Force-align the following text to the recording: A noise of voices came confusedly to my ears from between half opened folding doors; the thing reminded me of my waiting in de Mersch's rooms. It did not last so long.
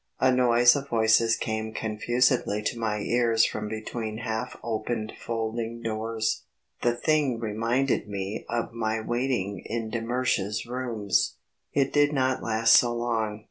A 0.19 0.31
noise 0.31 0.75
of 0.75 0.89
voices 0.89 1.35
came 1.37 1.75
confusedly 1.75 2.63
to 2.63 2.79
my 2.79 3.01
ears 3.01 3.45
from 3.45 3.67
between 3.69 4.17
half 4.17 4.57
opened 4.63 5.13
folding 5.15 5.79
doors; 5.83 6.43
the 6.81 6.95
thing 6.95 7.39
reminded 7.39 8.09
me 8.09 8.43
of 8.49 8.73
my 8.73 8.99
waiting 8.99 9.61
in 9.63 9.91
de 9.91 10.01
Mersch's 10.01 10.65
rooms. 10.65 11.35
It 11.71 11.93
did 11.93 12.13
not 12.13 12.41
last 12.41 12.73
so 12.77 12.91
long. 12.95 13.39